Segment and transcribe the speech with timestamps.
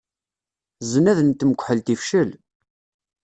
[0.91, 2.29] Zznad n tmekḥelt ifcel.